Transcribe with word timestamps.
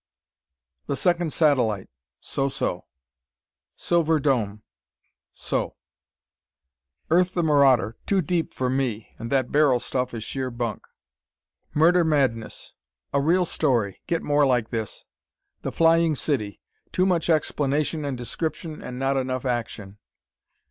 "The 0.87 0.95
Second 0.95 1.31
Satellite" 1.31 1.87
so 2.19 2.49
so. 2.49 2.85
"Silver 3.75 4.19
Dome" 4.19 4.63
so. 5.31 5.75
"Earth 7.11 7.35
the 7.35 7.43
Marauder" 7.43 7.95
too 8.07 8.19
deep 8.19 8.51
for 8.51 8.67
me. 8.67 9.13
And 9.19 9.29
that 9.29 9.51
Beryl 9.51 9.79
stuff 9.79 10.15
is 10.15 10.23
sheer 10.23 10.49
bunk. 10.49 10.87
"Murder 11.75 12.03
Madness" 12.03 12.73
a 13.13 13.21
real 13.21 13.45
story. 13.45 14.01
Get 14.07 14.23
more 14.23 14.43
like 14.43 14.71
this. 14.71 15.05
"The 15.61 15.71
Flying 15.71 16.15
City" 16.15 16.59
too 16.91 17.05
much 17.05 17.29
explanation 17.29 18.03
and 18.03 18.17
description 18.17 18.81
and 18.81 18.97
not 18.97 19.17
enough 19.17 19.45
action. 19.45 19.99